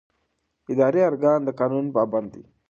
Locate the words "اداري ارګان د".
0.71-1.49